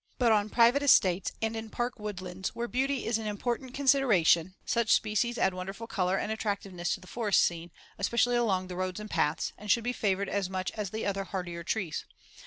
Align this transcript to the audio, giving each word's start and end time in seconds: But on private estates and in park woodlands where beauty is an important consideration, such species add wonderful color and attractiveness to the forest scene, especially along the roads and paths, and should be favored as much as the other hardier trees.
But 0.17 0.31
on 0.31 0.49
private 0.49 0.81
estates 0.81 1.31
and 1.43 1.55
in 1.55 1.69
park 1.69 1.99
woodlands 1.99 2.55
where 2.55 2.67
beauty 2.67 3.05
is 3.05 3.19
an 3.19 3.27
important 3.27 3.75
consideration, 3.75 4.55
such 4.65 4.91
species 4.91 5.37
add 5.37 5.53
wonderful 5.53 5.85
color 5.85 6.17
and 6.17 6.31
attractiveness 6.31 6.95
to 6.95 6.99
the 6.99 7.05
forest 7.05 7.39
scene, 7.43 7.69
especially 7.99 8.35
along 8.35 8.65
the 8.67 8.75
roads 8.75 8.99
and 8.99 9.11
paths, 9.11 9.53
and 9.59 9.69
should 9.69 9.83
be 9.83 9.93
favored 9.93 10.27
as 10.27 10.49
much 10.49 10.71
as 10.71 10.89
the 10.89 11.05
other 11.05 11.25
hardier 11.25 11.63
trees. 11.63 12.03